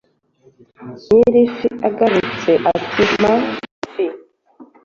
[1.11, 3.33] Nyiri ifi agarutse ati: “Mpa
[3.87, 4.05] ifi